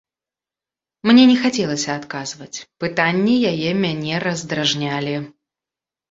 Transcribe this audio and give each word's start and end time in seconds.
Мне 1.09 1.23
не 1.31 1.33
хацелася 1.41 1.89
адказваць, 1.99 2.63
пытанні 2.83 3.35
яе 3.51 3.69
мяне 3.83 4.15
раздражнялі. 4.25 5.13